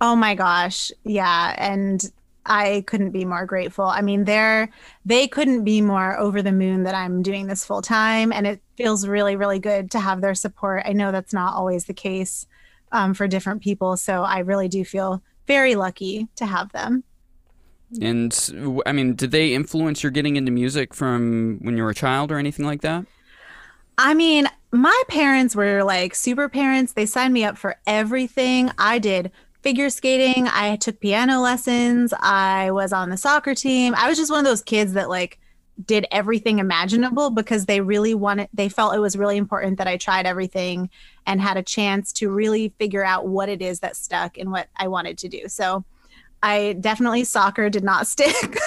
[0.00, 0.90] Oh my gosh.
[1.04, 1.54] Yeah.
[1.58, 2.10] And
[2.46, 3.84] I couldn't be more grateful.
[3.86, 4.70] I mean, they're
[5.04, 8.32] they couldn't be more over the moon that I'm doing this full time.
[8.32, 10.82] And it feels really, really good to have their support.
[10.84, 12.46] I know that's not always the case
[12.92, 13.96] um, for different people.
[13.96, 17.04] So I really do feel very lucky to have them.
[18.00, 21.94] And I mean, did they influence your getting into music from when you were a
[21.94, 23.06] child or anything like that?
[23.98, 26.92] I mean, my parents were like super parents.
[26.92, 28.70] They signed me up for everything.
[28.78, 29.30] I did
[29.64, 33.94] figure skating, I took piano lessons, I was on the soccer team.
[33.96, 35.40] I was just one of those kids that like
[35.86, 39.96] did everything imaginable because they really wanted they felt it was really important that I
[39.96, 40.90] tried everything
[41.26, 44.68] and had a chance to really figure out what it is that stuck and what
[44.76, 45.48] I wanted to do.
[45.48, 45.82] So
[46.42, 48.58] I definitely soccer did not stick.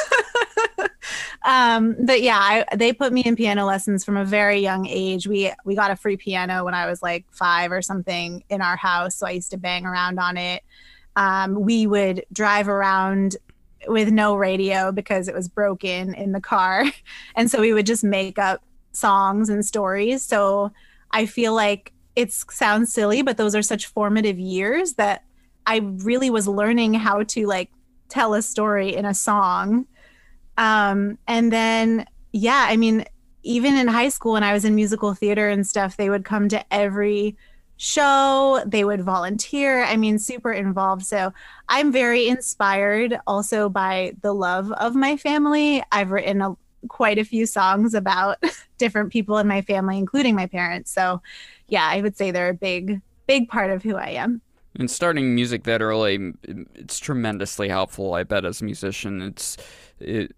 [1.46, 5.28] um, but yeah, I, they put me in piano lessons from a very young age.
[5.28, 8.76] We we got a free piano when I was like five or something in our
[8.76, 10.63] house, so I used to bang around on it.
[11.15, 13.38] Um, we would drive around
[13.88, 16.86] with no radio because it was broken in the car,
[17.36, 20.24] and so we would just make up songs and stories.
[20.24, 20.72] So
[21.12, 25.24] I feel like it sounds silly, but those are such formative years that
[25.67, 27.70] I really was learning how to like
[28.10, 29.86] tell a story in a song.
[30.58, 33.06] Um, and then, yeah, I mean,
[33.43, 36.50] even in high school when I was in musical theater and stuff, they would come
[36.50, 37.38] to every
[37.78, 39.84] show, they would volunteer.
[39.84, 41.06] I mean, super involved.
[41.06, 41.32] So
[41.70, 45.84] I'm very inspired also by the love of my family.
[45.91, 48.43] I've written a, quite a few songs about
[48.78, 50.91] different people in my family, including my parents.
[50.91, 51.22] So,
[51.67, 54.41] yeah, I would say they're a big, big part of who I am.
[54.80, 56.34] And starting music that early,
[56.76, 58.13] it's tremendously helpful.
[58.13, 59.58] I bet as a musician, it's,
[60.00, 60.36] it,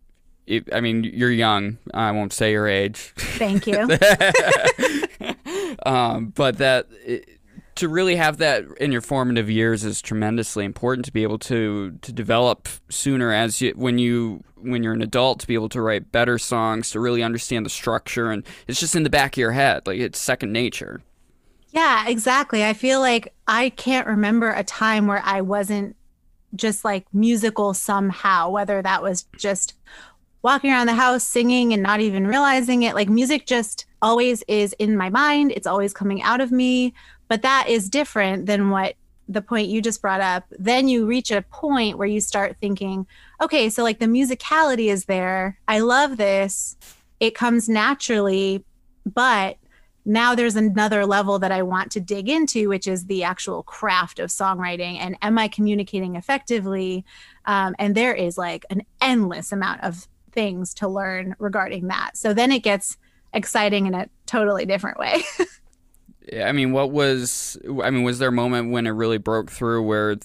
[0.74, 1.78] I mean, you're young.
[1.94, 3.14] I won't say your age.
[3.16, 3.78] Thank you.
[5.86, 7.30] um, but that it,
[7.76, 11.98] to really have that in your formative years is tremendously important to be able to
[12.02, 15.82] to develop sooner as you when you when you're an adult to be able to
[15.82, 19.38] write better songs to really understand the structure and it's just in the back of
[19.38, 21.02] your head like it's second nature.
[21.72, 22.66] Yeah, exactly.
[22.66, 25.96] I feel like I can't remember a time where I wasn't
[26.56, 29.76] just like musical somehow, whether that was just
[30.42, 32.96] walking around the house singing and not even realizing it.
[32.96, 36.94] Like music just always is in my mind, it's always coming out of me.
[37.28, 38.96] But that is different than what
[39.28, 40.44] the point you just brought up.
[40.58, 43.06] Then you reach a point where you start thinking,
[43.40, 45.60] okay, so like the musicality is there.
[45.68, 46.76] I love this.
[47.20, 48.64] It comes naturally,
[49.06, 49.58] but
[50.06, 54.18] now there's another level that I want to dig into, which is the actual craft
[54.18, 54.98] of songwriting.
[54.98, 57.06] And am I communicating effectively?
[57.46, 62.12] Um, and there is like an endless amount of things to learn regarding that.
[62.16, 62.98] So then it gets
[63.34, 65.24] exciting in a totally different way.
[66.44, 69.84] I mean, what was, I mean, was there a moment when it really broke through
[69.84, 70.18] where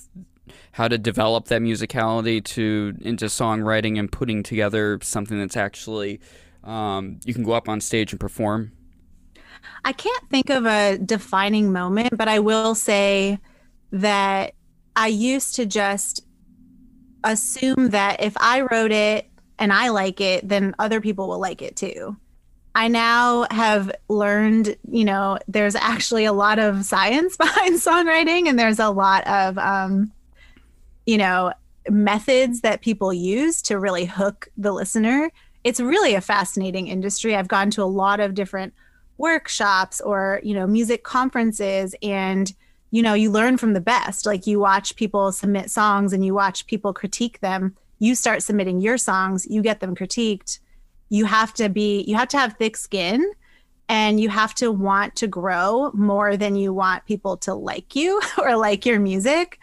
[0.73, 6.21] how to develop that musicality to into songwriting and putting together something that's actually
[6.65, 8.73] um, you can go up on stage and perform?
[9.85, 13.39] I can't think of a defining moment, but I will say
[13.93, 14.55] that
[14.97, 16.25] I used to just
[17.23, 21.63] assume that if I wrote it and I like it, then other people will like
[21.63, 22.17] it too.
[22.75, 28.59] I now have learned, you know, there's actually a lot of science behind songwriting and
[28.59, 30.13] there's a lot of, um,
[31.07, 31.53] you know,
[31.89, 35.31] methods that people use to really hook the listener.
[35.63, 37.37] It's really a fascinating industry.
[37.37, 38.75] I've gone to a lot of different
[39.19, 42.53] workshops or, you know, music conferences and
[42.95, 44.25] you know, you learn from the best.
[44.25, 47.77] Like you watch people submit songs and you watch people critique them.
[47.99, 50.59] You start submitting your songs, you get them critiqued
[51.15, 53.25] you have to be you have to have thick skin
[53.89, 58.21] and you have to want to grow more than you want people to like you
[58.39, 59.59] or like your music.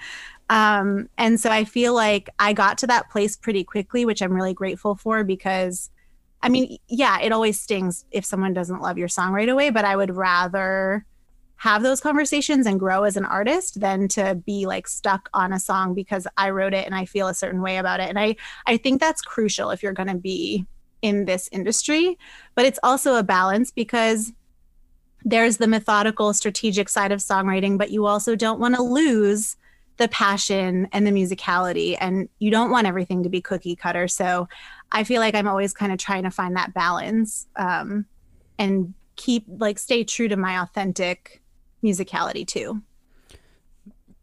[0.50, 4.34] Um, and so i feel like i got to that place pretty quickly which i'm
[4.34, 5.90] really grateful for because
[6.42, 9.86] i mean yeah it always stings if someone doesn't love your song right away but
[9.86, 11.06] i would rather
[11.62, 15.60] have those conversations and grow as an artist than to be like stuck on a
[15.60, 18.36] song because i wrote it and i feel a certain way about it and i
[18.66, 20.66] i think that's crucial if you're going to be
[21.02, 22.18] in this industry,
[22.56, 24.32] but it's also a balance because
[25.24, 29.56] there's the methodical, strategic side of songwriting, but you also don't want to lose
[29.98, 34.08] the passion and the musicality, and you don't want everything to be cookie cutter.
[34.08, 34.48] So
[34.92, 38.06] I feel like I'm always kind of trying to find that balance um,
[38.58, 41.41] and keep, like, stay true to my authentic
[41.84, 42.82] musicality too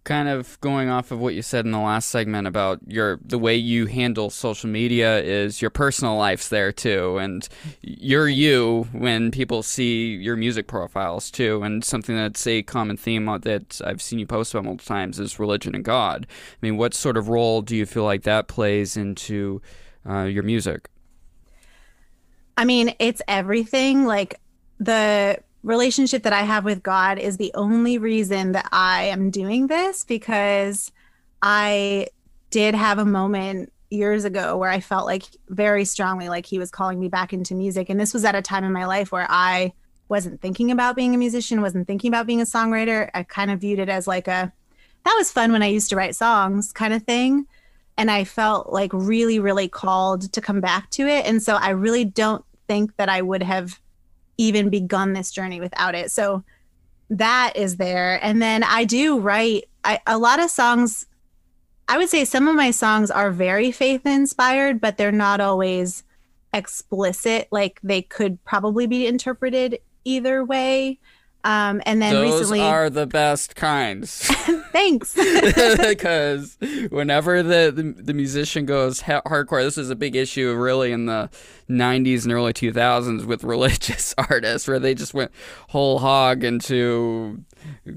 [0.09, 3.39] kind of going off of what you said in the last segment about your the
[3.39, 7.47] way you handle social media is your personal life's there too and
[7.83, 13.27] you're you when people see your music profiles too and something that's a common theme
[13.43, 16.27] that I've seen you post about multiple times is religion and God.
[16.31, 19.61] I mean, what sort of role do you feel like that plays into
[20.09, 20.89] uh, your music?
[22.57, 24.07] I mean, it's everything.
[24.07, 24.41] Like
[24.79, 29.67] the relationship that I have with God is the only reason that I am doing
[29.67, 30.93] this because
[31.43, 32.09] I
[32.51, 36.71] did have a moment years ago where I felt like very strongly like he was
[36.71, 37.89] calling me back into music.
[37.89, 39.73] And this was at a time in my life where I
[40.09, 43.11] wasn't thinking about being a musician, wasn't thinking about being a songwriter.
[43.15, 44.53] I kind of viewed it as like a
[45.05, 47.47] that was fun when I used to write songs kind of thing.
[47.97, 51.27] And I felt like really, really called to come back to it.
[51.27, 53.81] And so I really don't think that I would have
[54.39, 56.11] even begun this journey without it.
[56.11, 56.45] So
[57.11, 58.23] that is there.
[58.25, 61.07] And then I do write I, a lot of songs.
[61.89, 66.05] I would say some of my songs are very faith inspired, but they're not always
[66.53, 67.49] explicit.
[67.51, 70.99] Like they could probably be interpreted either way.
[71.45, 74.23] Um, and then Those recently are the best kinds.
[74.73, 75.17] thanks.
[75.89, 76.57] Because
[76.91, 81.07] whenever the, the, the musician goes ha- hardcore, this is a big issue really in
[81.07, 81.31] the
[81.69, 85.31] '90s and early 2000s with religious artists, where they just went
[85.69, 87.43] whole hog into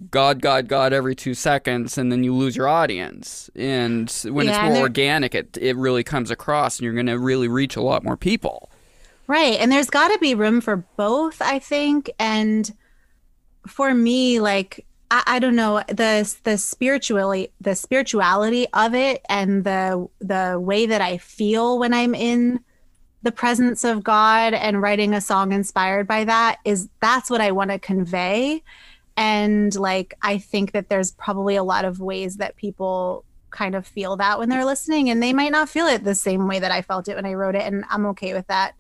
[0.10, 3.50] God, God, God every two seconds, and then you lose your audience.
[3.56, 7.20] And when Yeah, it's more organic, it it really comes across, and you're going to
[7.20, 8.70] really reach a lot more people.
[9.28, 9.58] Right.
[9.60, 12.12] And there's got to be room for both, I think.
[12.20, 12.74] And
[13.68, 19.64] for me, like, I, I don't know the the spirituality the spirituality of it and
[19.64, 22.62] the the way that I feel when I'm in
[23.24, 27.52] the presence of God and writing a song inspired by that is that's what I
[27.52, 28.64] want to convey.
[29.16, 33.86] And like I think that there's probably a lot of ways that people kind of
[33.86, 36.72] feel that when they're listening and they might not feel it the same way that
[36.72, 38.74] I felt it when I wrote it and I'm okay with that.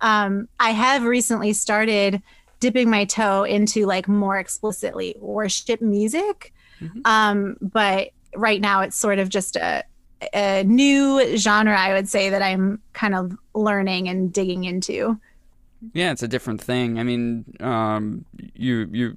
[0.00, 2.22] Um, I have recently started
[2.60, 6.52] dipping my toe into like more explicitly worship music.
[7.04, 9.84] Um, but right now it's sort of just a,
[10.34, 15.18] a new genre, I would say, that I'm kind of learning and digging into.
[15.92, 16.98] Yeah, it's a different thing.
[16.98, 19.16] I mean, um, you you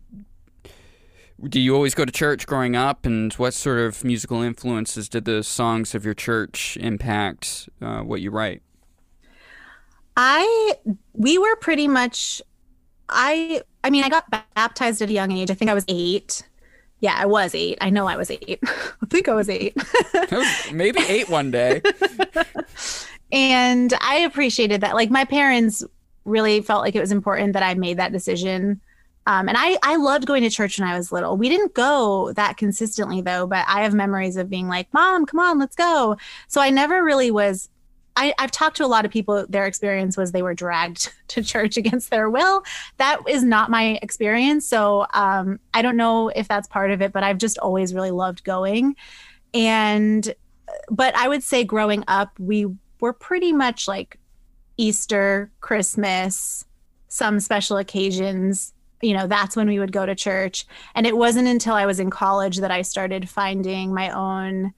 [1.48, 5.26] do you always go to church growing up, and what sort of musical influences did
[5.26, 8.62] the songs of your church impact uh, what you write?
[10.18, 10.76] I
[11.14, 12.42] we were pretty much
[13.10, 15.52] I I mean I got baptized at a young age.
[15.52, 16.44] I think I was 8.
[17.02, 17.78] Yeah, I was 8.
[17.82, 18.60] I know I was 8.
[18.64, 19.76] I think I was 8.
[20.74, 21.82] Maybe eight one day.
[23.32, 24.96] and I appreciated that.
[24.96, 25.84] Like my parents
[26.26, 28.82] really felt like it was important that I made that decision
[29.28, 31.38] Um, and I, I loved going to church when I was little.
[31.38, 35.40] We didn't go that consistently though, but I have memories of being like, Mom, come
[35.40, 36.18] on, let's go.
[36.48, 37.70] So I never really was
[38.20, 39.46] I, have talked to a lot of people.
[39.48, 42.64] Their experience was they were dragged to church against their will.
[42.98, 44.68] That is not my experience.
[44.68, 48.12] So um, I don't know if that's part of it, but I've just always really
[48.12, 48.96] loved going.
[49.54, 50.34] And,
[50.90, 52.68] but I would say growing up, we
[53.00, 54.20] were pretty much like
[54.76, 56.66] Easter, Christmas,
[57.08, 58.74] some special occasions.
[59.02, 60.66] You know, that's when we would go to church.
[60.94, 64.74] And it wasn't until I was in college that I started finding my own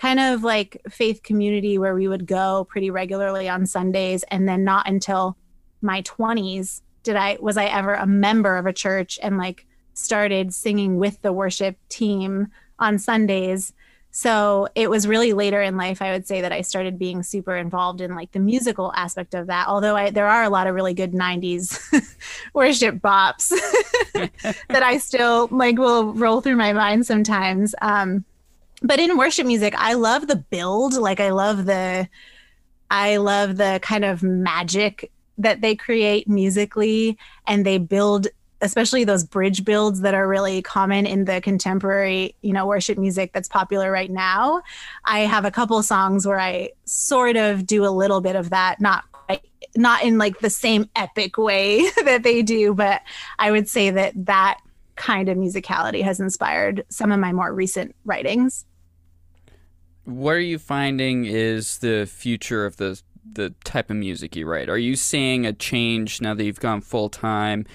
[0.00, 4.64] kind of like faith community where we would go pretty regularly on Sundays and then
[4.64, 5.36] not until
[5.82, 10.54] my 20s did I was I ever a member of a church and like started
[10.54, 12.48] singing with the worship team
[12.78, 13.74] on Sundays.
[14.10, 17.56] So it was really later in life I would say that I started being super
[17.56, 19.68] involved in like the musical aspect of that.
[19.68, 21.78] Although I there are a lot of really good 90s
[22.54, 23.50] worship bops
[24.68, 27.74] that I still like will roll through my mind sometimes.
[27.82, 28.24] Um
[28.82, 32.08] but in worship music i love the build like i love the
[32.90, 37.16] i love the kind of magic that they create musically
[37.46, 38.26] and they build
[38.62, 43.32] especially those bridge builds that are really common in the contemporary you know worship music
[43.32, 44.62] that's popular right now.
[45.04, 48.80] I have a couple songs where i sort of do a little bit of that
[48.80, 49.42] not quite
[49.76, 53.02] not in like the same epic way that they do but
[53.38, 54.58] i would say that that
[54.96, 58.66] kind of musicality has inspired some of my more recent writings
[60.10, 63.00] what are you finding is the future of the
[63.32, 64.68] the type of music you write?
[64.68, 67.66] Are you seeing a change now that you've gone full time?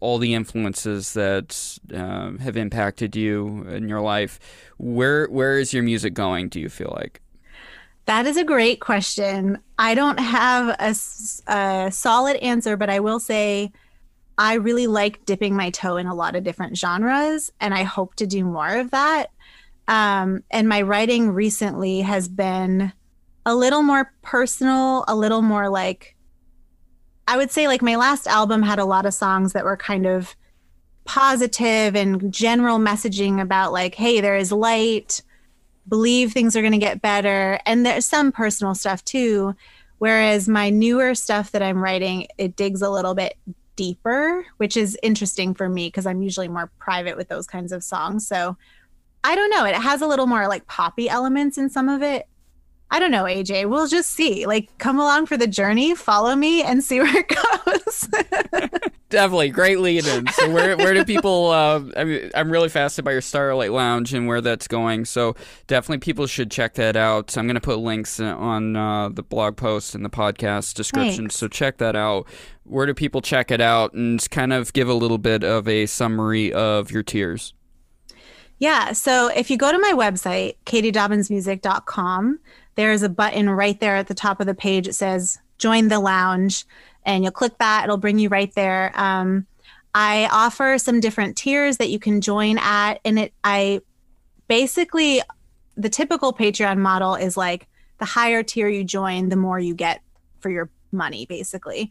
[0.00, 4.40] All the influences that um, have impacted you in your life,
[4.76, 6.48] where where is your music going?
[6.48, 7.20] Do you feel like?
[8.06, 9.58] That is a great question.
[9.78, 10.94] I don't have a,
[11.52, 13.70] a solid answer, but I will say
[14.38, 18.14] I really like dipping my toe in a lot of different genres, and I hope
[18.16, 19.30] to do more of that.
[19.88, 22.92] Um, and my writing recently has been
[23.46, 26.14] a little more personal, a little more like,
[27.26, 30.06] I would say, like my last album had a lot of songs that were kind
[30.06, 30.36] of
[31.06, 35.22] positive and general messaging about, like, hey, there is light,
[35.88, 37.58] believe things are going to get better.
[37.64, 39.54] And there's some personal stuff too.
[39.96, 43.38] Whereas my newer stuff that I'm writing, it digs a little bit
[43.74, 47.82] deeper, which is interesting for me because I'm usually more private with those kinds of
[47.82, 48.26] songs.
[48.26, 48.56] So
[49.24, 49.64] I don't know.
[49.64, 52.28] It has a little more like poppy elements in some of it.
[52.90, 53.68] I don't know, AJ.
[53.68, 54.46] We'll just see.
[54.46, 58.08] Like, come along for the journey, follow me, and see where it goes.
[59.10, 60.26] Definitely, great lead in.
[60.28, 61.48] So, where where do people?
[61.50, 65.04] Uh, I mean, I'm really fascinated by your Starlight Lounge and where that's going.
[65.04, 65.34] So,
[65.66, 67.36] definitely, people should check that out.
[67.36, 71.24] I'm going to put links on uh, the blog post and the podcast description.
[71.24, 71.36] Thanks.
[71.36, 72.26] So, check that out.
[72.64, 75.86] Where do people check it out and kind of give a little bit of a
[75.86, 77.54] summary of your tiers?
[78.58, 78.92] Yeah.
[78.92, 82.40] So if you go to my website, katiedobbinsmusic.com,
[82.74, 84.88] there's a button right there at the top of the page.
[84.88, 86.64] It says join the lounge,
[87.04, 87.84] and you'll click that.
[87.84, 88.92] It'll bring you right there.
[88.94, 89.46] Um,
[89.94, 93.00] I offer some different tiers that you can join at.
[93.04, 93.80] And it, I
[94.46, 95.22] basically,
[95.76, 97.66] the typical Patreon model is like
[97.98, 100.00] the higher tier you join, the more you get
[100.40, 101.90] for your money, basically.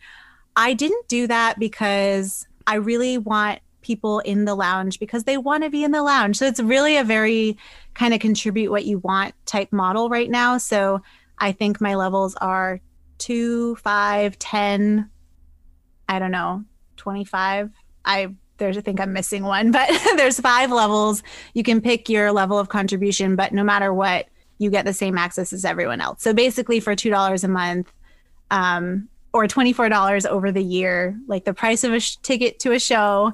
[0.55, 5.63] I didn't do that because I really want people in the lounge because they want
[5.63, 6.37] to be in the lounge.
[6.37, 7.57] So it's really a very
[7.93, 10.57] kind of contribute what you want type model right now.
[10.57, 11.01] So
[11.37, 12.79] I think my levels are
[13.17, 15.09] two, five, 10,
[16.09, 16.63] I don't know,
[16.97, 17.71] 25.
[18.05, 21.21] I there's I think I'm missing one, but there's five levels.
[21.53, 25.17] You can pick your level of contribution, but no matter what, you get the same
[25.17, 26.23] access as everyone else.
[26.23, 27.91] So basically for two dollars a month,
[28.49, 32.79] um, or $24 over the year, like the price of a sh- ticket to a
[32.79, 33.33] show,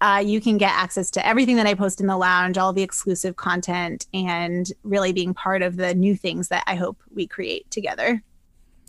[0.00, 2.82] uh, you can get access to everything that I post in the lounge, all the
[2.82, 7.70] exclusive content, and really being part of the new things that I hope we create
[7.70, 8.22] together.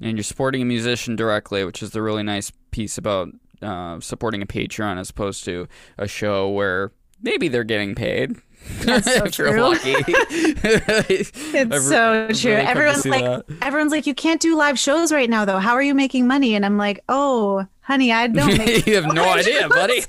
[0.01, 3.29] And you're supporting a musician directly, which is the really nice piece about
[3.61, 6.91] uh, supporting a Patreon as opposed to a show where
[7.21, 8.35] maybe they're getting paid.
[8.81, 9.75] That's so true.
[9.83, 12.51] it's so true.
[12.51, 13.45] Really everyone's like, that.
[13.61, 15.59] everyone's like, you can't do live shows right now, though.
[15.59, 16.55] How are you making money?
[16.55, 18.87] And I'm like, oh, honey, I don't.
[18.87, 20.03] you have no idea, buddy.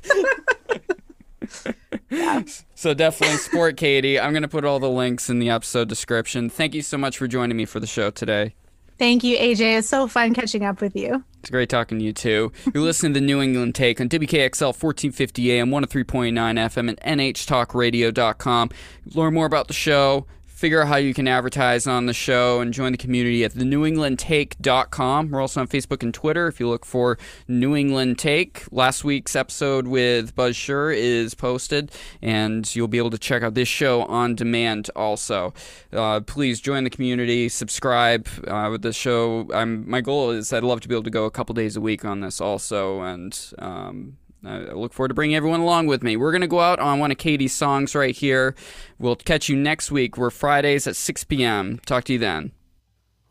[2.10, 2.42] yeah.
[2.74, 4.18] So definitely support Katie.
[4.18, 6.50] I'm going to put all the links in the episode description.
[6.50, 8.54] Thank you so much for joining me for the show today.
[8.98, 9.78] Thank you, AJ.
[9.78, 11.22] It's so fun catching up with you.
[11.40, 12.52] It's great talking to you too.
[12.74, 18.70] You're listening to the New England Take on WKXL 1450 AM, 103.9 FM, and NHTalkRadio.com.
[19.14, 20.26] Learn more about the show,
[20.58, 25.30] figure out how you can advertise on the show and join the community at thenewenglandtake.com.
[25.30, 28.64] We're also on Facebook and Twitter if you look for New England Take.
[28.72, 33.54] Last week's episode with Buzz Sure is posted, and you'll be able to check out
[33.54, 35.54] this show on demand also.
[35.92, 39.48] Uh, please join the community, subscribe uh, with the show.
[39.54, 41.80] I'm, my goal is I'd love to be able to go a couple days a
[41.80, 46.16] week on this also, and um, I look forward to bringing everyone along with me.
[46.16, 48.54] We're going to go out on one of Katie's songs right here.
[48.98, 50.16] We'll catch you next week.
[50.16, 51.80] We're Fridays at 6 p.m.
[51.86, 52.52] Talk to you then.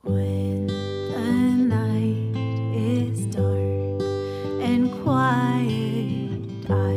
[0.02, 1.20] When the
[1.76, 2.36] night
[2.76, 4.02] is dark
[4.62, 6.94] and quiet, I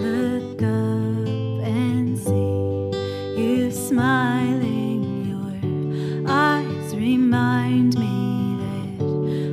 [0.00, 5.02] look up and see you smiling.
[5.28, 8.58] Your eyes remind me
[8.98, 9.04] that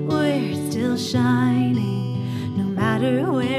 [0.07, 2.57] we're still shining.
[2.57, 3.58] No matter where